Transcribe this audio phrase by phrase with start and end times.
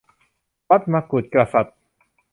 [0.69, 1.77] วัดมกุฏกษัตริย์